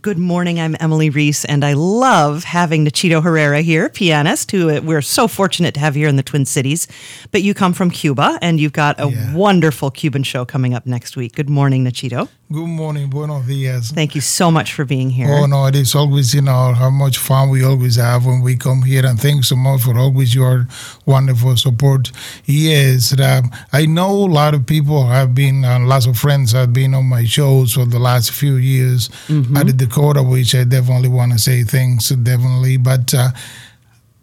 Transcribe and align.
Good 0.00 0.16
morning. 0.16 0.60
I'm 0.60 0.76
Emily 0.78 1.10
Reese, 1.10 1.44
and 1.44 1.64
I 1.64 1.72
love 1.72 2.44
having 2.44 2.84
Nachito 2.84 3.20
Herrera 3.20 3.62
here, 3.62 3.88
pianist, 3.88 4.52
who 4.52 4.80
we're 4.82 5.02
so 5.02 5.26
fortunate 5.26 5.74
to 5.74 5.80
have 5.80 5.96
here 5.96 6.06
in 6.06 6.14
the 6.14 6.22
Twin 6.22 6.44
Cities. 6.44 6.86
But 7.32 7.42
you 7.42 7.52
come 7.52 7.72
from 7.72 7.90
Cuba, 7.90 8.38
and 8.40 8.60
you've 8.60 8.72
got 8.72 9.00
a 9.00 9.08
Yeah. 9.08 9.34
wonderful 9.34 9.90
Cuban 9.90 10.22
show 10.22 10.44
coming 10.44 10.72
up 10.72 10.86
next 10.86 11.16
week. 11.16 11.34
Good 11.34 11.50
morning, 11.50 11.84
Nachito. 11.84 12.28
Good 12.50 12.66
morning, 12.66 13.10
buenos 13.10 13.44
dias. 13.46 13.90
Thank 13.92 14.14
you 14.14 14.22
so 14.22 14.50
much 14.50 14.72
for 14.72 14.86
being 14.86 15.10
here. 15.10 15.28
Oh 15.28 15.44
no, 15.44 15.66
it 15.66 15.76
is 15.76 15.94
always 15.94 16.32
you 16.32 16.40
know 16.40 16.72
how 16.72 16.88
much 16.88 17.18
fun 17.18 17.50
we 17.50 17.62
always 17.62 17.96
have 17.96 18.24
when 18.24 18.40
we 18.40 18.56
come 18.56 18.80
here, 18.80 19.04
and 19.04 19.20
thanks 19.20 19.48
so 19.48 19.56
much 19.56 19.82
for 19.82 19.98
always 19.98 20.34
your 20.34 20.66
wonderful 21.04 21.58
support. 21.58 22.10
Yes, 22.46 23.12
um, 23.20 23.50
I 23.70 23.84
know 23.84 24.10
a 24.10 24.32
lot 24.32 24.54
of 24.54 24.64
people 24.64 25.08
have 25.08 25.34
been, 25.34 25.62
uh, 25.62 25.80
lots 25.80 26.06
of 26.06 26.16
friends 26.16 26.52
have 26.52 26.72
been 26.72 26.94
on 26.94 27.04
my 27.04 27.24
shows 27.24 27.74
for 27.74 27.84
the 27.84 27.98
last 27.98 28.30
few 28.30 28.54
years 28.54 29.10
at 29.28 29.66
the 29.66 29.74
Dakota, 29.74 30.22
which 30.22 30.54
I 30.54 30.64
definitely 30.64 31.10
want 31.10 31.32
to 31.32 31.38
say 31.38 31.64
thanks, 31.64 32.08
definitely. 32.08 32.78
But 32.78 33.12
uh, 33.12 33.28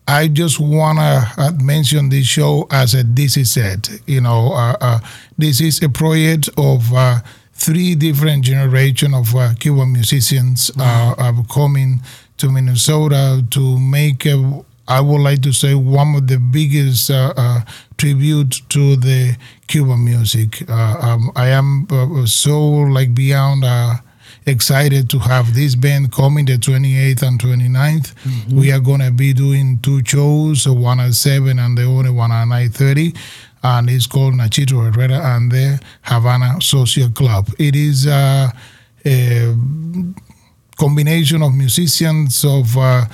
I 0.08 0.30
just 0.30 0.60
want 0.60 0.98
to 0.98 1.32
uh, 1.38 1.52
mention 1.62 2.10
this 2.10 2.26
show 2.26 2.66
as 2.72 2.96
a 2.96 3.04
this 3.04 3.38
is 3.38 3.56
it. 3.56 4.02
You 4.08 4.22
know, 4.22 4.52
uh, 4.54 4.78
uh, 4.82 5.00
this 5.38 5.62
is 5.62 5.84
a 5.84 5.90
project 5.90 6.50
of 6.58 6.92
uh, 6.92 7.20
three 7.56 7.96
different 7.96 8.44
generation 8.44 9.14
of 9.14 9.34
uh, 9.36 9.54
Cuban 9.60 9.92
musicians 9.92 10.70
uh, 10.78 11.16
are 11.18 11.34
coming 11.52 12.02
to 12.38 12.52
Minnesota 12.52 13.44
to 13.52 13.80
make, 13.80 14.26
a, 14.26 14.64
I 14.88 15.00
would 15.02 15.22
like 15.22 15.42
to 15.44 15.54
say, 15.54 15.74
one 15.74 16.16
of 16.16 16.28
the 16.28 16.38
biggest 16.38 17.10
uh, 17.10 17.34
uh, 17.36 17.62
tribute 17.98 18.62
to 18.70 18.98
the 18.98 19.38
Cuban 19.68 20.04
music. 20.04 20.70
Uh, 20.70 20.98
um, 21.02 21.32
I 21.36 21.48
am 21.48 21.88
uh, 21.90 22.26
so 22.26 22.60
like 22.70 23.14
beyond. 23.16 23.64
Uh, 23.64 23.96
excited 24.48 25.10
to 25.10 25.18
have 25.18 25.56
this 25.56 25.74
band 25.74 26.12
coming 26.12 26.46
the 26.46 26.58
28th 26.58 27.24
and 27.24 27.42
29th. 27.42 28.14
We 28.54 28.72
are 28.72 28.80
going 28.80 29.02
to 29.02 29.10
be 29.12 29.34
doing 29.34 29.80
two 29.80 30.04
shows, 30.06 30.68
one 30.68 31.00
at 31.00 31.14
7 31.16 31.58
and 31.58 31.76
the 31.76 31.90
other 31.90 32.14
one 32.14 32.32
at 32.32 32.46
9.30. 32.46 33.18
And 33.66 33.90
it's 33.90 34.06
called 34.06 34.36
Nachito 34.36 34.78
Herrera 34.94 35.36
and 35.36 35.52
the 35.52 35.80
Havana 36.04 36.62
Social 36.62 37.10
Club. 37.10 37.50
It 37.58 37.76
is 37.76 38.06
uh, 38.06 38.52
a 39.04 39.56
combination 40.78 41.42
of 41.42 41.52
musicians 41.56 42.46
of 42.46 42.78
uh, 42.78 43.06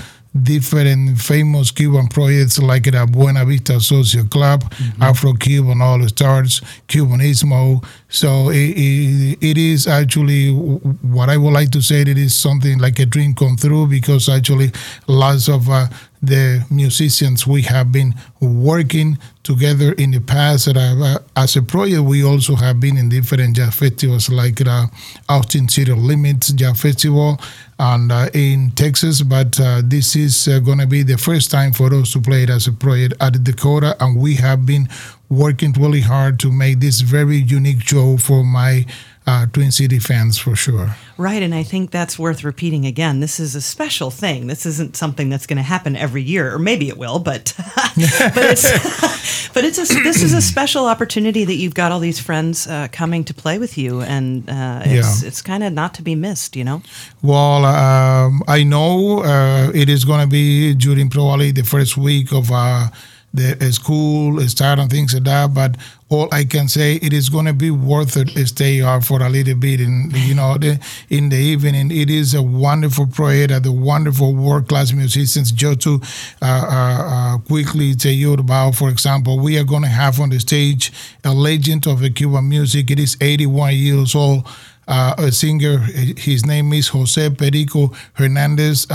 different 0.43 1.17
famous 1.19 1.71
Cuban 1.71 2.07
projects 2.07 2.59
like 2.59 2.83
the 2.83 3.07
Buena 3.09 3.45
Vista 3.45 3.79
Social 3.79 4.25
Club, 4.25 4.63
Afro 4.99 5.33
Cuban 5.33 5.81
All 5.81 6.05
Stars, 6.09 6.61
Cubanismo. 6.89 7.81
So 8.09 8.49
it, 8.49 8.73
it, 8.75 9.37
it 9.41 9.57
is 9.57 9.87
actually 9.87 10.51
what 10.51 11.29
I 11.29 11.37
would 11.37 11.53
like 11.53 11.71
to 11.71 11.81
say. 11.81 12.01
It 12.01 12.17
is 12.17 12.35
something 12.35 12.77
like 12.79 12.99
a 12.99 13.05
dream 13.05 13.33
come 13.35 13.55
true 13.55 13.87
because 13.87 14.27
actually 14.27 14.71
lots 15.07 15.47
of 15.47 15.69
uh, 15.69 15.87
the 16.21 16.65
musicians 16.69 17.47
we 17.47 17.63
have 17.63 17.91
been 17.91 18.13
working 18.39 19.17
together 19.43 19.93
in 19.93 20.11
the 20.11 20.19
past. 20.19 20.67
Uh, 20.67 21.19
as 21.35 21.55
a 21.55 21.61
project, 21.61 22.03
we 22.03 22.23
also 22.23 22.55
have 22.55 22.79
been 22.79 22.97
in 22.97 23.09
different 23.09 23.55
jazz 23.55 23.75
festivals 23.75 24.29
like 24.29 24.55
the 24.57 24.89
Austin 25.27 25.67
City 25.67 25.93
Limits 25.93 26.51
Jazz 26.51 26.79
Festival 26.81 27.39
and 27.79 28.11
uh, 28.11 28.29
in 28.33 28.71
Texas. 28.71 29.21
But 29.23 29.59
uh, 29.59 29.81
this 29.83 30.15
is 30.15 30.47
uh, 30.47 30.59
going 30.59 30.77
to 30.77 30.87
be 30.87 31.03
the 31.03 31.17
first 31.17 31.49
time 31.49 31.73
for 31.73 31.93
us 31.93 32.13
to 32.13 32.21
play 32.21 32.43
it 32.43 32.49
as 32.49 32.67
a 32.67 32.71
project 32.71 33.15
at 33.19 33.43
Dakota, 33.43 33.95
and 33.99 34.19
we 34.19 34.35
have 34.35 34.65
been 34.65 34.87
working 35.29 35.71
really 35.73 36.01
hard 36.01 36.39
to 36.41 36.51
make 36.51 36.79
this 36.79 37.01
very 37.01 37.37
unique 37.37 37.81
show 37.81 38.17
for 38.17 38.43
my 38.43 38.85
uh, 39.27 39.45
Twin 39.53 39.71
City 39.71 39.99
fans 39.99 40.37
for 40.39 40.55
sure. 40.55 40.95
Right, 41.17 41.43
and 41.43 41.53
I 41.53 41.63
think 41.63 41.91
that's 41.91 42.17
worth 42.17 42.43
repeating 42.43 42.85
again. 42.85 43.19
This 43.19 43.39
is 43.39 43.55
a 43.55 43.61
special 43.61 44.09
thing. 44.09 44.47
This 44.47 44.65
isn't 44.65 44.95
something 44.95 45.29
that's 45.29 45.45
going 45.45 45.57
to 45.57 45.63
happen 45.63 45.95
every 45.95 46.23
year, 46.23 46.53
or 46.53 46.57
maybe 46.59 46.87
it 46.89 46.97
will, 46.97 47.19
but 47.19 47.53
but 47.55 48.33
it's 48.37 49.49
but 49.53 49.63
it's 49.63 49.77
a, 49.77 49.85
this 50.03 50.23
is 50.23 50.33
a 50.33 50.41
special 50.41 50.85
opportunity 50.87 51.45
that 51.45 51.55
you've 51.55 51.75
got 51.75 51.91
all 51.91 51.99
these 51.99 52.19
friends 52.19 52.65
uh, 52.67 52.87
coming 52.91 53.23
to 53.25 53.33
play 53.33 53.59
with 53.59 53.77
you, 53.77 54.01
and 54.01 54.49
uh, 54.49 54.81
it's 54.85 55.21
Yeah. 55.21 55.27
it's 55.27 55.41
kind 55.43 55.63
of 55.63 55.71
not 55.73 55.93
to 55.95 56.01
be 56.01 56.15
missed, 56.15 56.55
you 56.55 56.63
know. 56.63 56.81
Well, 57.21 57.65
um, 57.65 58.41
I 58.47 58.63
know 58.63 59.23
uh, 59.23 59.71
it 59.75 59.87
is 59.89 60.03
going 60.05 60.21
to 60.21 60.27
be 60.27 60.73
during 60.73 61.09
probably 61.09 61.51
the 61.51 61.63
first 61.63 61.95
week 61.97 62.31
of 62.33 62.49
uh, 62.51 62.87
the 63.33 63.57
uh, 63.65 63.71
school 63.71 64.41
start 64.47 64.79
and 64.79 64.89
things 64.89 65.13
like 65.13 65.23
that. 65.23 65.53
But 65.53 65.77
all 66.09 66.27
I 66.33 66.43
can 66.43 66.67
say, 66.67 66.95
it 66.95 67.13
is 67.13 67.29
going 67.29 67.45
to 67.45 67.53
be 67.53 67.71
worth 67.71 68.17
it 68.17 68.47
stay 68.47 68.81
out 68.81 69.05
for 69.05 69.21
a 69.21 69.29
little 69.29 69.55
bit. 69.55 69.79
And 69.79 70.15
you 70.15 70.35
know, 70.35 70.57
the, 70.57 70.79
in 71.09 71.29
the 71.29 71.37
evening, 71.37 71.91
it 71.91 72.09
is 72.09 72.33
a 72.33 72.41
wonderful 72.41 73.07
project. 73.07 73.51
at 73.51 73.63
The 73.63 73.71
wonderful 73.71 74.33
world 74.33 74.67
class 74.67 74.91
musicians. 74.91 75.51
Just 75.51 75.81
to 75.81 76.01
uh, 76.41 76.45
uh, 76.45 77.03
uh, 77.07 77.37
quickly 77.39 77.95
tell 77.95 78.11
you 78.11 78.33
about, 78.33 78.75
for 78.75 78.89
example, 78.89 79.39
we 79.39 79.57
are 79.57 79.63
going 79.63 79.83
to 79.83 79.89
have 79.89 80.19
on 80.19 80.29
the 80.29 80.39
stage 80.39 80.91
a 81.23 81.33
legend 81.33 81.87
of 81.87 82.01
the 82.01 82.09
Cuban 82.09 82.49
music. 82.49 82.91
It 82.91 82.99
is 82.99 83.17
81 83.21 83.75
years 83.75 84.15
old 84.15 84.47
uh, 84.87 85.15
a 85.17 85.31
singer. 85.31 85.77
His 85.77 86.45
name 86.45 86.73
is 86.73 86.89
Jose 86.89 87.29
Perico 87.31 87.93
Hernandez. 88.13 88.87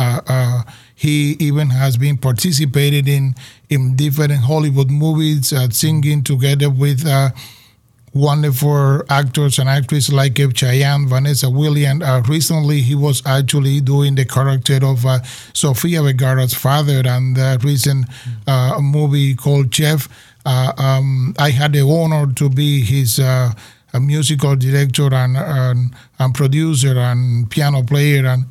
He 0.96 1.36
even 1.38 1.70
has 1.70 1.98
been 1.98 2.16
participated 2.16 3.06
in 3.06 3.34
in 3.68 3.96
different 3.96 4.32
Hollywood 4.32 4.90
movies, 4.90 5.52
uh, 5.52 5.68
singing 5.68 6.24
together 6.24 6.70
with 6.70 7.06
uh, 7.06 7.30
wonderful 8.14 9.02
actors 9.10 9.58
and 9.58 9.68
actresses 9.68 10.12
like 10.12 10.40
Eve 10.40 10.54
Chayanne, 10.54 11.06
Vanessa 11.06 11.50
Williams. 11.50 12.02
Uh, 12.02 12.22
recently, 12.26 12.80
he 12.80 12.94
was 12.94 13.22
actually 13.26 13.80
doing 13.80 14.14
the 14.14 14.24
character 14.24 14.78
of 14.82 15.04
uh, 15.04 15.18
Sofia 15.52 16.02
Vergara's 16.02 16.54
father 16.54 17.02
and 17.04 17.36
the 17.36 17.60
recent 17.62 18.06
uh, 18.46 18.78
movie 18.80 19.34
called 19.34 19.72
Chef. 19.74 20.08
Uh, 20.46 20.72
um, 20.78 21.34
I 21.38 21.50
had 21.50 21.74
the 21.74 21.82
honor 21.82 22.32
to 22.32 22.48
be 22.48 22.80
his 22.80 23.18
uh, 23.18 23.52
musical 24.00 24.56
director 24.56 25.12
and, 25.12 25.36
and, 25.36 25.94
and 26.18 26.34
producer 26.34 26.98
and 26.98 27.50
piano 27.50 27.82
player 27.82 28.26
and 28.26 28.46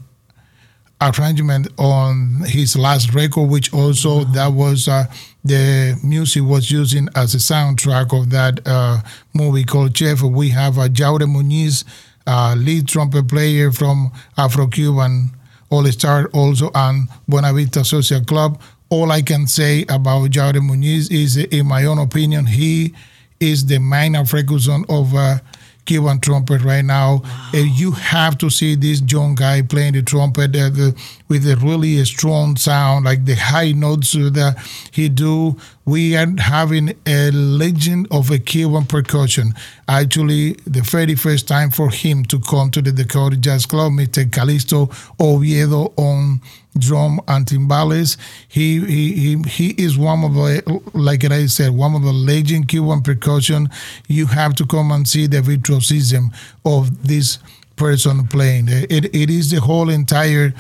arrangement 1.02 1.68
on 1.78 2.42
his 2.46 2.76
last 2.76 3.14
record, 3.14 3.50
which 3.50 3.74
also 3.74 4.24
that 4.26 4.48
was 4.48 4.88
uh, 4.88 5.06
the 5.44 6.00
music 6.04 6.44
was 6.44 6.72
using 6.72 7.08
as 7.16 7.36
a 7.36 7.38
soundtrack 7.38 8.18
of 8.18 8.30
that 8.30 8.60
uh, 8.66 9.02
movie 9.34 9.64
called 9.64 9.96
Chef. 9.96 10.22
We 10.22 10.50
have 10.50 10.78
uh, 10.78 10.88
Yaure 10.88 11.22
Muniz, 11.22 11.84
uh, 12.26 12.56
lead 12.58 12.88
trumpet 12.88 13.28
player 13.28 13.72
from 13.72 14.12
Afro 14.38 14.68
Cuban 14.68 15.30
All 15.70 15.86
Star, 15.88 16.28
also 16.34 16.72
and 16.74 17.10
Buena 17.28 17.54
Vista 17.54 17.84
Social 17.84 18.24
Club. 18.24 18.60
All 18.90 19.12
I 19.12 19.22
can 19.22 19.48
say 19.48 19.84
about 19.90 20.32
Yaure 20.32 20.62
Muniz 20.62 21.12
is, 21.12 21.38
in 21.38 21.68
my 21.68 21.86
own 21.86 22.00
opinion, 22.00 22.46
he 22.46 22.94
is 23.40 23.66
the 23.66 23.80
Maynard 23.80 24.30
Ferguson 24.30 24.86
of 24.88 25.14
uh, 25.14 25.40
Cuban 25.86 26.20
trumpet 26.20 26.62
right 26.64 26.84
now. 26.84 27.22
Uh, 27.54 27.58
you 27.58 27.92
have 27.92 28.38
to 28.40 28.50
see 28.50 28.76
this 28.76 29.02
young 29.08 29.36
guy 29.36 29.62
playing 29.62 29.94
the 29.94 30.02
trumpet 30.02 30.56
uh, 30.56 30.70
the, 30.70 30.96
with 31.28 31.48
a 31.48 31.56
really 31.58 32.04
strong 32.06 32.56
sound, 32.56 33.06
like 33.06 33.26
the 33.26 33.36
high 33.36 33.72
notes 33.72 34.14
that 34.14 34.56
he 34.92 35.10
do. 35.10 35.58
We 35.86 36.16
are 36.18 36.28
having 36.40 36.96
a 37.06 37.30
legend 37.32 38.08
of 38.10 38.32
a 38.32 38.40
Cuban 38.40 38.86
percussion. 38.86 39.54
Actually, 39.88 40.54
the 40.66 40.82
very 40.82 41.14
first 41.16 41.48
time 41.48 41.70
for 41.70 41.92
him 41.92 42.26
to 42.26 42.40
come 42.40 42.72
to 42.72 42.82
the 42.82 42.92
Dakota 42.92 43.38
Jazz 43.38 43.66
Club, 43.68 43.92
Mr. 43.94 44.26
Calixto 44.26 44.90
Oviedo 45.20 45.94
on 45.98 46.42
drum 46.78 47.20
and 47.28 47.46
timbales. 47.46 48.18
He 48.48 48.80
he 48.86 49.14
he, 49.14 49.42
he 49.48 49.70
is 49.84 49.98
one 49.98 50.24
of 50.24 50.34
the 50.34 50.82
like 50.94 51.24
I 51.24 51.46
said, 51.48 51.72
one 51.72 51.96
of 51.96 52.04
the 52.04 52.14
legend 52.14 52.68
Cuban 52.68 53.02
percussion. 53.02 53.70
You 54.08 54.28
have 54.28 54.56
to 54.56 54.66
come 54.66 54.92
and 54.92 55.08
see 55.08 55.28
the 55.28 55.42
virtuosism 55.42 56.34
of 56.66 57.08
this 57.08 57.40
person 57.76 58.28
playing. 58.28 58.68
It 58.70 59.06
it 59.16 59.30
is 59.30 59.52
the 59.52 59.62
whole 59.62 59.90
entire 59.90 60.54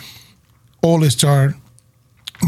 all 0.81 1.03
star 1.09 1.55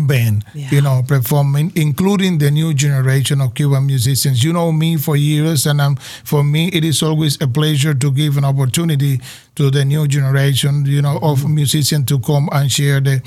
band, 0.05 0.43
Yeah. 0.53 0.69
you 0.69 0.81
know, 0.81 1.01
performing, 1.07 1.71
including 1.75 2.39
the 2.39 2.51
new 2.51 2.73
generation 2.73 3.39
of 3.41 3.53
Cuban 3.55 3.85
musicians. 3.87 4.43
You 4.43 4.51
know 4.53 4.71
me 4.71 4.97
for 4.97 5.15
years, 5.15 5.65
and 5.65 5.79
um, 5.79 5.95
for 6.23 6.43
me, 6.43 6.67
it 6.73 6.83
is 6.83 7.01
always 7.01 7.39
a 7.41 7.47
pleasure 7.47 7.93
to 7.93 8.11
give 8.11 8.37
an 8.37 8.43
opportunity 8.43 9.21
to 9.57 9.71
the 9.71 9.83
new 9.83 10.07
generation, 10.07 10.85
you 10.85 11.01
know, 11.01 11.17
of 11.23 11.49
musicians 11.49 12.05
to 12.05 12.19
come 12.19 12.47
and 12.51 12.71
share 12.71 13.01
the 13.01 13.21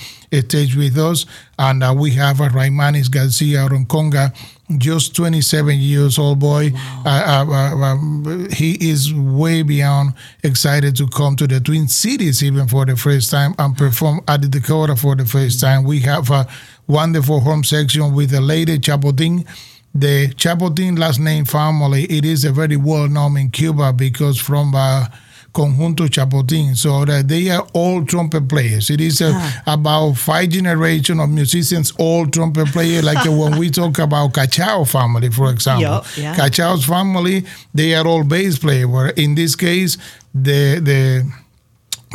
stage 0.47 0.77
with 0.77 0.97
us. 0.97 1.27
And 1.59 1.83
uh, 1.83 1.93
we 1.97 2.13
have 2.13 2.41
a 2.41 2.49
Raimanis 2.49 3.11
Garcia 3.11 3.69
Ronconga, 3.69 4.33
just 4.79 5.17
27 5.17 5.77
years 5.79 6.19
old 6.21 6.39
boy. 6.39 6.71
Uh, 7.05 7.09
uh, 7.09 7.47
uh, 7.51 7.75
um, 7.85 8.49
he 8.53 8.75
is 8.91 9.13
way 9.13 9.63
beyond 9.63 10.15
excited 10.45 10.95
to 10.97 11.09
come 11.09 11.35
to 11.35 11.49
the 11.49 11.59
Twin 11.59 11.89
Cities 11.89 12.45
even 12.45 12.69
for 12.69 12.87
the 12.87 12.97
first 12.97 13.31
time 13.33 13.53
and 13.59 13.77
perform 13.77 14.21
at 14.29 14.41
the 14.43 14.49
Dakota 14.49 14.95
for 14.95 15.17
the 15.17 15.27
first 15.27 15.61
time. 15.61 15.83
We 15.83 15.99
have 16.01 16.31
a 16.31 16.47
wonderful 16.87 17.41
home 17.41 17.65
section 17.65 18.15
with 18.15 18.31
the 18.31 18.41
lady 18.41 18.79
Chapotin. 18.79 19.45
The 19.93 20.29
Chapotin 20.37 20.97
last 20.97 21.19
name 21.19 21.45
family, 21.45 22.05
it 22.05 22.25
is 22.25 22.45
a 22.45 22.53
very 22.53 22.77
well 22.77 23.09
known 23.09 23.37
in 23.37 23.51
Cuba 23.51 23.93
because 23.93 24.39
from 24.39 24.73
uh, 24.77 25.07
Conjunto 25.53 26.09
Chapotín. 26.09 26.77
So 26.77 27.05
that 27.05 27.29
they 27.29 27.51
are 27.51 27.67
all 27.73 28.05
trumpet 28.05 28.49
players. 28.49 28.91
It 28.91 29.01
is 29.01 29.21
uh, 29.21 29.51
about 29.67 30.13
five 30.15 30.49
generation 30.51 31.21
of 31.21 31.31
musicians, 31.31 31.93
all 31.99 32.27
trumpet 32.27 32.69
players. 32.69 33.05
Like 33.05 33.27
uh, 33.27 33.33
when 33.33 33.59
we 33.59 33.71
talk 33.81 33.99
about 33.99 34.33
Cachao 34.33 34.89
family, 34.89 35.31
for 35.31 35.51
example, 35.51 35.83
Yup, 35.83 36.07
yeah. 36.17 36.35
Cachao's 36.35 36.85
family, 36.85 37.45
they 37.75 37.95
are 37.95 38.07
all 38.07 38.25
bass 38.25 38.59
players. 38.59 38.87
Where 38.87 39.09
in 39.11 39.35
this 39.35 39.57
case, 39.57 39.97
the 40.35 40.81
the 40.81 41.33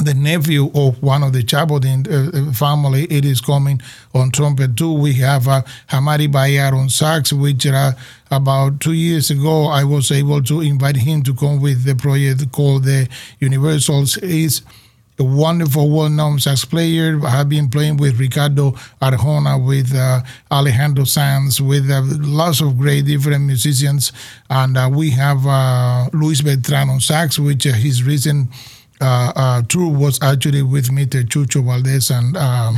the 0.03 0.13
nephew 0.13 0.71
of 0.75 1.01
one 1.01 1.23
of 1.23 1.31
the 1.31 1.41
Chapotin 1.41 2.05
uh, 2.07 2.51
family, 2.51 3.05
it 3.05 3.23
is 3.23 3.39
coming 3.39 3.81
on 4.13 4.31
trumpet 4.31 4.75
too. 4.75 4.91
We 4.91 5.13
have 5.13 5.47
uh, 5.47 5.61
Hamari 5.87 6.27
Bayar 6.27 6.73
on 6.73 6.89
sax, 6.89 7.31
which 7.31 7.65
uh, 7.65 7.93
about 8.29 8.81
two 8.81 8.93
years 8.93 9.29
ago 9.31 9.67
I 9.67 9.83
was 9.83 10.11
able 10.11 10.43
to 10.43 10.61
invite 10.61 10.97
him 10.97 11.23
to 11.23 11.33
come 11.33 11.61
with 11.61 11.85
the 11.85 11.95
project 11.95 12.51
called 12.51 12.83
the 12.83 13.07
Universals. 13.39 14.15
He's 14.15 14.61
a 15.17 15.23
wonderful, 15.23 15.89
well-known 15.89 16.39
sax 16.39 16.65
player. 16.65 17.25
I 17.25 17.29
have 17.29 17.47
been 17.47 17.69
playing 17.69 17.95
with 17.95 18.19
Ricardo 18.19 18.71
Arjona, 19.01 19.65
with 19.65 19.95
uh, 19.95 20.21
Alejandro 20.51 21.05
Sanz, 21.05 21.61
with 21.61 21.89
uh, 21.89 22.01
lots 22.03 22.59
of 22.59 22.77
great 22.77 23.05
different 23.05 23.45
musicians, 23.45 24.11
and 24.49 24.77
uh, 24.77 24.89
we 24.91 25.11
have 25.11 25.47
uh, 25.47 26.09
Luis 26.11 26.41
Beltran 26.41 26.89
on 26.89 26.99
sax, 26.99 27.39
which 27.39 27.65
uh, 27.65 27.71
his 27.71 28.03
recent 28.03 28.49
uh, 29.01 29.31
uh, 29.35 29.61
tour 29.63 29.89
was 29.91 30.21
actually 30.21 30.61
with 30.63 30.89
Mr. 30.89 31.23
Chucho 31.23 31.61
Valdés 31.63 32.17
and 32.17 32.35
um, 32.37 32.75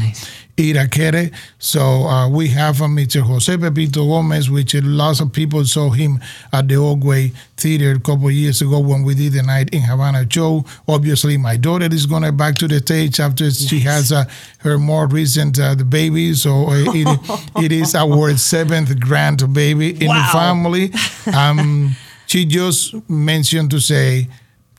Irakere. 0.58 1.31
So 1.60 1.81
uh, 1.81 2.28
we 2.30 2.48
have 2.48 2.81
uh, 2.81 2.86
Mr. 2.86 3.22
Jose 3.22 3.56
Pepito 3.58 4.04
Gomez, 4.06 4.50
which 4.50 4.74
lots 4.75 5.19
of 5.19 5.31
people 5.31 5.64
saw 5.66 5.92
him 5.92 6.19
at 6.52 6.68
the 6.68 6.78
Ordway 6.78 7.31
Theater 7.58 7.92
a 7.92 8.00
couple 8.00 8.31
years 8.31 8.62
ago 8.62 8.80
when 8.80 9.04
we 9.04 9.14
did 9.14 9.34
the 9.34 9.44
Night 9.44 9.69
in 9.74 9.81
Havana 9.81 10.25
show. 10.30 10.66
Obviously, 10.88 11.38
my 11.38 11.56
daughter 11.58 11.88
is 11.92 12.08
going 12.08 12.36
back 12.36 12.56
to 12.56 12.68
the 12.68 12.80
stage 12.80 13.20
after 13.20 13.52
she 13.52 13.80
has 13.81 14.12
uh, 14.12 14.25
her 14.60 14.80
more 14.80 15.08
recent 15.08 15.60
uh, 15.60 15.75
the 15.75 15.86
baby. 15.86 16.34
So 16.34 16.66
it, 16.70 17.20
it 17.63 17.72
is 17.72 17.94
our 17.94 18.36
seventh 18.38 19.00
grand 19.00 19.54
baby 19.54 19.92
in 19.92 20.08
the 20.08 20.30
family. 20.31 20.92
Um, 21.36 21.96
she 22.25 22.46
just 22.46 22.96
mentioned 23.10 23.72
to 23.72 23.80
say, 23.80 24.28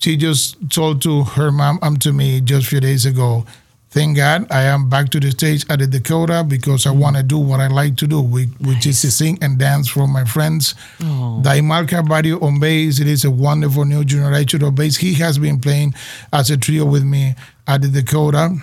she 0.00 0.16
just 0.16 0.56
told 0.70 1.02
to 1.02 1.24
her 1.24 1.50
mom 1.50 1.78
and 1.82 2.00
to 2.02 2.12
me 2.12 2.40
just 2.40 2.66
a 2.66 2.70
few 2.70 2.80
days 2.80 3.04
ago, 3.06 3.44
thank 3.90 4.16
God 4.16 4.46
I 4.50 4.62
am 4.62 4.88
back 4.88 5.08
to 5.10 5.20
the 5.20 5.30
stage 5.30 5.64
at 5.70 5.78
the 5.80 5.86
Dakota 5.86 6.44
because 6.46 6.86
I 6.86 6.90
want 6.90 7.16
to 7.16 7.22
do 7.22 7.38
what 7.38 7.60
I 7.60 7.68
like 7.68 7.96
to 7.98 8.06
do, 8.06 8.20
which, 8.20 8.48
which 8.60 8.86
is 8.86 9.00
to 9.02 9.10
sing 9.10 9.38
and 9.42 9.58
dance 9.58 9.88
for 9.88 10.06
my 10.06 10.24
friends. 10.24 10.74
Daimar 11.42 11.86
Carvalho 11.88 12.38
on 12.40 12.60
bass, 12.60 13.00
it 13.00 13.06
is 13.08 13.24
a 13.24 13.30
wonderful 13.30 13.84
new 13.84 14.04
generation 14.04 14.62
of 14.62 14.74
bass. 14.74 14.96
He 14.98 15.14
has 15.14 15.38
been 15.38 15.58
playing 15.60 15.94
as 16.32 16.50
a 16.50 16.56
trio 16.56 16.84
with 16.84 17.04
me 17.04 17.34
at 17.66 17.82
the 17.82 17.88
Dakota. 17.88 18.56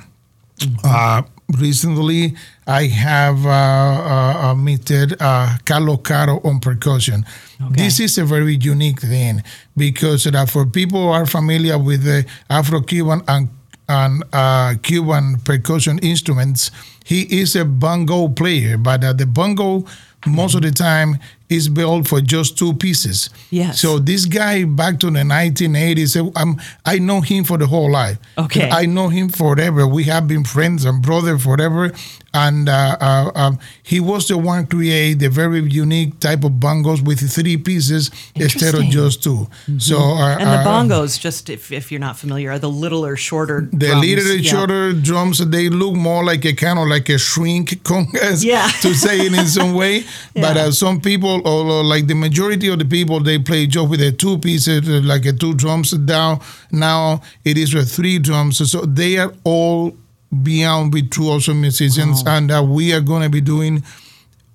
Uh, 0.84 1.24
recently, 1.50 2.36
I 2.68 2.86
have 2.86 3.46
uh, 3.46 3.50
uh, 3.50 4.48
uh, 4.52 4.56
meted 4.56 5.16
uh, 5.20 5.58
Carlos 5.66 6.00
Caro 6.04 6.40
on 6.44 6.60
percussion. 6.60 7.26
This 7.72 8.00
is 8.00 8.18
a 8.18 8.26
very 8.26 8.56
unique 8.56 9.02
thing 9.02 9.44
because 9.78 10.26
uh, 10.28 10.46
for 10.46 10.66
people 10.66 11.04
who 11.04 11.10
are 11.10 11.26
familiar 11.26 11.78
with 11.78 12.04
the 12.04 12.26
Afro-Cuban 12.50 13.22
and, 13.28 13.50
and 13.88 14.24
uh, 14.34 14.76
Cuban 14.82 15.40
percussion 15.40 16.00
instruments, 16.00 16.72
he 17.06 17.22
is 17.40 17.56
a 17.56 17.64
bongo 17.66 18.28
player, 18.28 18.78
but 18.78 19.04
uh, 19.04 19.14
the 19.14 19.26
bongo 19.26 19.86
most 20.26 20.56
of 20.56 20.64
the 20.64 20.72
time 20.72 21.20
is 21.50 21.70
built 21.70 22.08
for 22.08 22.22
just 22.22 22.58
two 22.58 22.74
pieces. 22.74 23.30
Yes. 23.52 23.80
So 23.80 24.00
this 24.00 24.26
guy 24.26 24.64
back 24.66 25.00
to 25.02 25.12
the 25.12 25.20
1980s, 25.24 26.16
um, 26.38 26.60
I 26.86 26.98
know 27.00 27.22
him 27.22 27.44
for 27.44 27.58
the 27.58 27.68
whole 27.68 27.92
life. 27.92 28.18
Okay. 28.38 28.70
I 28.70 28.86
know 28.86 29.10
him 29.10 29.30
forever. 29.30 29.88
We 29.88 30.04
have 30.06 30.28
been 30.28 30.44
friends 30.44 30.86
and 30.86 31.02
brother 31.02 31.38
forever. 31.38 31.92
And 32.34 32.68
uh, 32.68 32.98
uh, 33.00 33.32
um, 33.36 33.60
he 33.84 34.02
was 34.02 34.28
the 34.28 34.38
one 34.38 34.68
create 34.68 35.20
the 35.20 35.30
very 35.30 35.62
unique 35.72 36.20
type 36.20 36.44
of 36.44 36.54
bongos 36.54 37.02
with 37.02 37.20
three 37.32 37.56
pieces 37.56 38.12
instead 38.36 38.76
of 38.76 38.84
just 38.86 39.24
2 39.24 39.48
So 39.78 39.98
uh, 40.00 40.36
And 40.38 40.50
the 40.50 40.60
uh, 40.60 40.66
bongos, 40.66 41.18
just 41.18 41.50
if, 41.50 41.72
if 41.72 41.92
you're 41.92 42.02
not 42.02 42.18
familiar, 42.18 42.52
are 42.52 42.60
the 42.60 42.70
littler, 42.70 43.16
shorter. 43.16 43.70
the 43.72 43.88
drums. 43.88 44.06
little 44.06 44.36
Yeah. 44.36 44.52
shorter 44.52 44.92
drums, 44.94 45.38
they 45.50 45.70
look 45.70 45.96
more 45.96 46.26
like 46.26 46.44
a 46.44 46.54
kind 46.54 46.78
of 46.78 46.88
like 46.90 47.08
a 47.08 47.18
shrink 47.18 47.70
congas, 47.84 48.44
Yeah. 48.44 48.68
to 48.82 48.94
say 48.94 49.20
it 49.22 49.34
in 49.34 49.48
some 49.48 49.74
way. 49.74 50.04
But 50.34 50.56
Yeah. 50.58 50.64
uh, 50.68 50.72
some 50.72 51.00
people, 51.00 51.35
or 51.44 51.84
like 51.84 52.08
the 52.08 52.16
majority 52.16 52.68
of 52.68 52.80
the 52.80 52.86
people, 52.86 53.20
they 53.20 53.40
play 53.40 53.68
just 53.68 53.90
with 53.90 54.02
a 54.02 54.12
two 54.12 54.38
pieces, 54.38 54.88
uh, 54.88 55.02
like 55.04 55.26
a 55.26 55.34
two 55.34 55.54
drums 55.54 55.92
down. 55.92 56.40
Now 56.72 57.22
it 57.44 57.58
is 57.58 57.74
with 57.74 57.92
three 57.92 58.20
drums. 58.20 58.70
So 58.72 58.82
they 58.82 59.18
are 59.18 59.34
all 59.44 59.96
beyond 60.44 60.94
virtuoso 60.94 61.54
musicians, 61.54 62.24
and 62.26 62.52
uh, 62.52 62.64
we 62.64 62.94
are 62.94 63.02
going 63.02 63.24
to 63.24 63.30
be 63.30 63.42
doing 63.42 63.84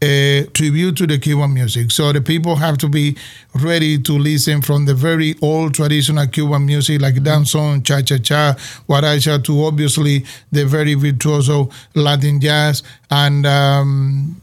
a 0.02 0.46
tribute 0.54 0.96
to 0.96 1.06
the 1.06 1.18
Cuban 1.18 1.52
music. 1.52 1.90
So 1.90 2.12
the 2.12 2.20
people 2.20 2.56
have 2.56 2.78
to 2.78 2.88
be 2.88 3.16
ready 3.54 3.98
to 3.98 4.12
listen 4.12 4.62
from 4.62 4.86
the 4.86 4.94
very 4.94 5.34
old 5.42 5.74
traditional 5.74 6.26
Cuban 6.26 6.64
music 6.64 7.00
like 7.02 7.16
danzón, 7.16 7.84
cha 7.84 8.00
cha 8.00 8.16
cha, 8.18 8.54
guaracha, 8.88 9.44
to 9.44 9.64
obviously 9.64 10.24
the 10.52 10.64
very 10.64 10.94
virtuoso 10.94 11.68
Latin 11.94 12.40
jazz. 12.40 12.82
And 13.10 13.44
um, 13.46 14.40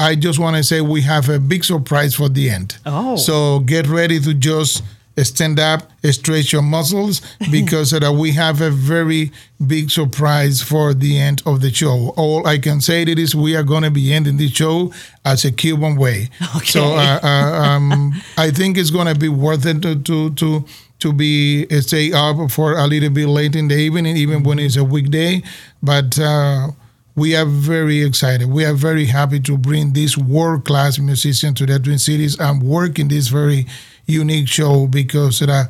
I 0.00 0.14
just 0.14 0.38
want 0.38 0.56
to 0.56 0.64
say 0.64 0.80
we 0.80 1.02
have 1.02 1.28
a 1.28 1.38
big 1.38 1.62
surprise 1.62 2.14
for 2.14 2.30
the 2.30 2.48
end. 2.48 2.78
Oh. 2.86 3.16
So 3.16 3.60
get 3.60 3.86
ready 3.86 4.18
to 4.20 4.32
just 4.32 4.82
stand 5.18 5.60
up, 5.60 5.90
stretch 6.10 6.54
your 6.54 6.62
muscles, 6.62 7.20
because 7.50 7.92
uh, 7.92 8.10
we 8.10 8.32
have 8.32 8.62
a 8.62 8.70
very 8.70 9.30
big 9.66 9.90
surprise 9.90 10.62
for 10.62 10.94
the 10.94 11.18
end 11.18 11.42
of 11.44 11.60
the 11.60 11.70
show. 11.70 12.14
All 12.16 12.46
I 12.46 12.56
can 12.56 12.80
say 12.80 13.02
it 13.02 13.18
is 13.18 13.34
we 13.34 13.54
are 13.54 13.62
going 13.62 13.82
to 13.82 13.90
be 13.90 14.10
ending 14.10 14.38
the 14.38 14.48
show 14.48 14.90
as 15.26 15.44
a 15.44 15.52
Cuban 15.52 15.96
way. 15.96 16.30
Okay. 16.56 16.64
So 16.64 16.82
uh, 16.96 17.20
uh, 17.22 17.26
um, 17.26 18.14
I 18.38 18.50
think 18.50 18.78
it's 18.78 18.90
going 18.90 19.06
to 19.06 19.14
be 19.14 19.28
worth 19.28 19.66
it 19.66 19.82
to 19.82 19.96
to 19.96 20.30
to, 20.30 20.64
to 21.00 21.12
be 21.12 21.66
uh, 21.70 21.82
stay 21.82 22.10
up 22.12 22.50
for 22.50 22.78
a 22.78 22.86
little 22.86 23.10
bit 23.10 23.26
late 23.26 23.54
in 23.54 23.68
the 23.68 23.76
evening, 23.76 24.16
even 24.16 24.44
when 24.44 24.58
it's 24.58 24.76
a 24.76 24.84
weekday. 24.84 25.42
But 25.82 26.18
uh, 26.18 26.68
we 27.14 27.34
are 27.36 27.44
very 27.44 28.02
excited. 28.02 28.48
We 28.48 28.64
are 28.64 28.74
very 28.74 29.06
happy 29.06 29.40
to 29.40 29.56
bring 29.56 29.92
this 29.92 30.16
world 30.16 30.64
class 30.64 30.98
musician 30.98 31.54
to 31.54 31.66
the 31.66 31.78
Twin 31.78 31.98
Cities 31.98 32.38
and 32.38 32.62
work 32.62 32.98
in 32.98 33.08
this 33.08 33.28
very 33.28 33.66
unique 34.06 34.48
show 34.48 34.86
because 34.86 35.42
uh, 35.42 35.64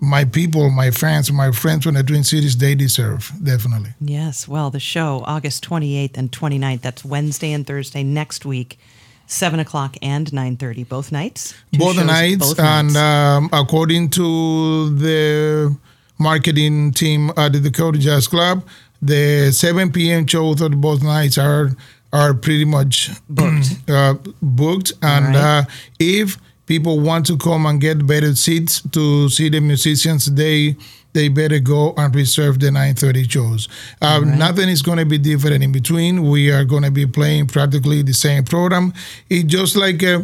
my 0.00 0.24
people, 0.24 0.70
my 0.70 0.90
fans, 0.90 1.30
my 1.30 1.52
friends 1.52 1.84
from 1.84 1.94
the 1.94 2.02
Twin 2.02 2.24
Cities, 2.24 2.56
they 2.56 2.74
deserve 2.74 3.32
definitely. 3.42 3.90
Yes. 4.00 4.48
Well, 4.48 4.70
the 4.70 4.80
show, 4.80 5.22
August 5.26 5.64
28th 5.68 6.16
and 6.16 6.32
29th, 6.32 6.80
that's 6.80 7.04
Wednesday 7.04 7.52
and 7.52 7.66
Thursday 7.66 8.02
next 8.02 8.44
week, 8.44 8.78
7 9.26 9.60
o'clock 9.60 9.96
and 10.02 10.26
9.30, 10.28 10.88
both 10.88 11.12
nights? 11.12 11.54
Both 11.72 11.96
shows, 11.96 12.06
nights, 12.06 12.48
both 12.48 12.60
and 12.60 12.96
um, 12.96 13.50
according 13.52 14.10
to 14.10 14.96
the 14.96 15.76
marketing 16.18 16.92
team 16.92 17.30
at 17.36 17.52
the 17.52 17.60
Dakota 17.60 17.98
Jazz 17.98 18.26
Club, 18.26 18.64
the 19.02 19.50
7 19.52 19.92
p.m. 19.92 20.26
shows 20.26 20.60
of 20.60 20.80
both 20.80 21.02
nights 21.02 21.38
are 21.38 21.70
are 22.12 22.34
pretty 22.34 22.64
much 22.64 23.10
Booked. 23.28 23.88
uh, 23.88 24.14
booked. 24.42 24.92
And 25.02 25.26
right. 25.26 25.36
uh, 25.36 25.64
if 25.98 26.38
people 26.66 26.98
want 27.00 27.26
to 27.26 27.36
come 27.36 27.66
and 27.66 27.80
get 27.80 28.06
better 28.06 28.34
seats 28.34 28.82
to 28.92 29.28
see 29.28 29.48
the 29.48 29.60
musicians, 29.60 30.26
they 30.34 30.76
they 31.12 31.28
better 31.28 31.58
go 31.58 31.92
and 31.96 32.14
reserve 32.14 32.58
the 32.60 32.68
9:30 32.70 33.30
shows. 33.30 33.68
Uh, 34.00 34.20
Nothing 34.20 34.68
is 34.68 34.82
going 34.82 34.98
to 34.98 35.04
be 35.06 35.18
different 35.18 35.62
in 35.62 35.72
between. 35.72 36.28
We 36.28 36.50
are 36.50 36.64
going 36.64 36.84
to 36.84 36.90
be 36.90 37.06
playing 37.06 37.46
practically 37.48 38.02
the 38.02 38.12
same 38.14 38.44
program. 38.44 38.92
It 39.28 39.46
just 39.46 39.76
like. 39.76 40.02
Uh, 40.02 40.22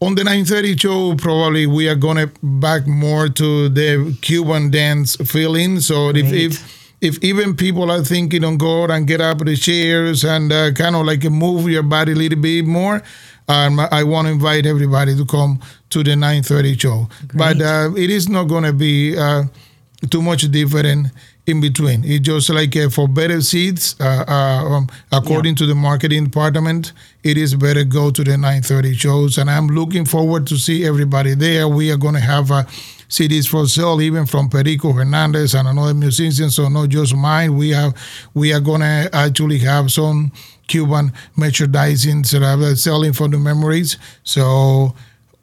on 0.00 0.14
the 0.16 0.22
9:30 0.22 0.78
show, 0.78 1.14
probably 1.14 1.66
we 1.66 1.88
are 1.88 1.94
gonna 1.94 2.30
back 2.42 2.86
more 2.86 3.28
to 3.28 3.68
the 3.70 4.14
Cuban 4.20 4.70
dance 4.70 5.16
feeling. 5.24 5.80
So 5.80 6.10
if, 6.10 6.30
if 6.30 6.83
if 7.04 7.22
even 7.22 7.54
people 7.54 7.90
are 7.90 8.02
thinking 8.02 8.44
on 8.44 8.56
go 8.56 8.84
out 8.84 8.90
and 8.90 9.06
get 9.06 9.20
up 9.20 9.38
the 9.38 9.54
chairs 9.54 10.24
and 10.24 10.50
uh, 10.50 10.72
kind 10.72 10.96
of 10.96 11.04
like 11.04 11.22
move 11.24 11.68
your 11.68 11.82
body 11.82 12.12
a 12.12 12.14
little 12.14 12.40
bit 12.40 12.64
more, 12.64 13.02
um, 13.46 13.78
I 13.78 14.02
want 14.04 14.26
to 14.26 14.32
invite 14.32 14.64
everybody 14.64 15.14
to 15.14 15.26
come 15.26 15.60
to 15.90 16.02
the 16.02 16.12
9:30 16.12 16.80
show. 16.80 17.08
But 17.34 17.60
uh, 17.60 17.90
it 17.94 18.08
is 18.08 18.28
not 18.28 18.44
going 18.44 18.64
to 18.64 18.72
be 18.72 19.18
uh, 19.18 19.44
too 20.10 20.22
much 20.22 20.50
different 20.50 21.08
in 21.46 21.60
between. 21.60 22.04
It's 22.04 22.24
just 22.24 22.48
like 22.48 22.74
uh, 22.74 22.88
for 22.88 23.06
better 23.06 23.42
seats, 23.42 23.96
uh, 24.00 24.24
uh, 24.26 24.64
um, 24.76 24.88
according 25.12 25.56
to 25.56 25.66
the 25.66 25.74
marketing 25.74 26.24
department, 26.24 26.92
it 27.22 27.36
is 27.36 27.54
better 27.54 27.84
go 27.84 28.10
to 28.12 28.24
the 28.24 28.36
9:30 28.38 28.94
shows. 28.94 29.36
And 29.36 29.50
I'm 29.50 29.66
looking 29.66 30.06
forward 30.06 30.46
to 30.46 30.56
see 30.56 30.86
everybody 30.86 31.34
there. 31.34 31.68
We 31.68 31.92
are 31.92 31.98
going 31.98 32.14
to 32.14 32.20
have. 32.20 32.50
Uh, 32.50 32.64
CDs 33.14 33.48
for 33.48 33.66
sale, 33.68 34.00
even 34.00 34.26
from 34.26 34.50
Perico 34.50 34.92
Hernandez 34.92 35.54
and 35.54 35.68
another 35.68 35.94
musician. 35.94 36.50
So 36.50 36.68
not 36.68 36.88
just 36.88 37.14
mine. 37.14 37.56
We 37.56 37.70
have 37.70 37.94
we 38.34 38.52
are 38.52 38.60
gonna 38.60 39.08
actually 39.12 39.58
have 39.60 39.92
some 39.92 40.32
Cuban 40.66 41.12
merchandising 41.36 42.22
that 42.22 42.74
selling 42.76 43.12
for 43.12 43.28
the 43.28 43.38
memories. 43.38 43.98
So 44.24 44.94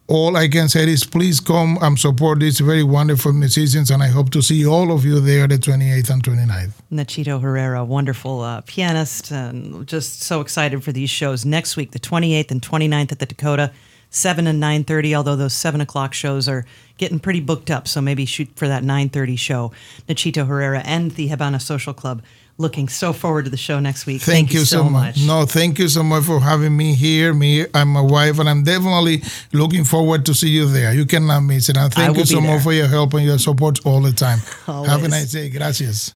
all 0.08 0.36
I 0.36 0.50
can 0.50 0.68
say 0.68 0.84
is 0.90 1.06
please 1.06 1.40
come 1.40 1.78
and 1.82 1.98
support 1.98 2.42
these 2.42 2.60
very 2.60 2.84
wonderful 2.84 3.32
musicians, 3.32 3.90
and 3.90 4.04
I 4.04 4.08
hope 4.08 4.32
to 4.32 4.42
see 4.42 4.66
all 4.66 4.92
of 4.92 5.06
you 5.06 5.22
there 5.22 5.48
the 5.48 5.58
28th 5.58 6.10
and 6.10 6.22
29th. 6.22 6.74
Nachito 6.92 7.40
Herrera, 7.40 7.86
wonderful 7.86 8.42
uh, 8.42 8.60
pianist, 8.66 9.32
and 9.32 9.88
just 9.88 10.24
so 10.24 10.42
excited 10.42 10.84
for 10.84 10.92
these 10.92 11.10
shows 11.10 11.46
next 11.46 11.78
week, 11.78 11.92
the 11.92 12.00
28th 12.00 12.52
and 12.52 12.62
29th 12.62 13.14
at 13.14 13.20
the 13.20 13.26
Dakota. 13.26 13.72
7 14.12 14.46
and 14.46 14.62
9.30 14.62 15.16
although 15.16 15.36
those 15.36 15.54
7 15.54 15.82
o'clock 15.82 16.14
shows 16.14 16.48
are 16.48 16.66
getting 16.98 17.20
pretty 17.20 17.40
booked 17.40 17.72
up 17.72 17.88
so 17.88 18.02
maybe 18.02 18.26
shoot 18.26 18.50
for 18.56 18.68
that 18.68 18.84
9.30 18.84 19.40
show 19.40 19.72
nachito 20.08 20.46
herrera 20.46 20.82
and 20.86 21.12
the 21.12 21.28
habana 21.28 21.60
social 21.60 21.94
club 21.94 22.22
looking 22.62 22.88
so 22.88 23.12
forward 23.12 23.46
to 23.46 23.52
the 23.52 23.58
show 23.58 23.80
next 23.80 24.06
week. 24.06 24.22
Thank, 24.22 24.36
thank 24.36 24.54
you, 24.54 24.60
you, 24.60 24.66
so 24.66 24.84
much. 24.84 25.18
much. 25.18 25.26
No, 25.26 25.46
thank 25.46 25.80
you 25.80 25.88
so 25.88 26.04
much 26.04 26.24
for 26.24 26.40
having 26.40 26.78
me 26.78 26.94
here. 26.94 27.34
Me, 27.34 27.66
I'm 27.74 27.90
my 27.90 28.02
wife, 28.02 28.40
and 28.40 28.48
I'm 28.48 28.64
definitely 28.64 29.24
looking 29.52 29.84
forward 29.84 30.26
to 30.28 30.34
see 30.34 30.50
you 30.50 30.68
there. 30.68 30.94
You 30.94 31.06
cannot 31.06 31.42
miss 31.42 31.70
it. 31.70 31.78
And 31.78 31.94
thank 31.94 32.18
you 32.18 32.26
so 32.26 32.40
much 32.40 32.62
for 32.64 32.72
your 32.74 32.88
help 32.88 33.14
and 33.16 33.26
your 33.26 33.40
support 33.40 33.80
all 33.86 34.02
the 34.02 34.14
time. 34.14 34.40
Always. 34.68 34.90
Have 34.90 35.04
a 35.04 35.08
nice 35.08 35.32
day. 35.32 35.50
Gracias. 35.50 36.10